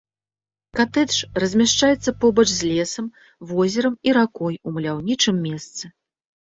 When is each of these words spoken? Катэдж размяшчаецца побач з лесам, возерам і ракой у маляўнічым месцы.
Катэдж 0.79 1.15
размяшчаецца 1.43 2.15
побач 2.23 2.47
з 2.55 2.61
лесам, 2.73 3.13
возерам 3.53 3.93
і 4.11 4.19
ракой 4.19 4.55
у 4.67 4.79
маляўнічым 4.81 5.35
месцы. 5.49 5.85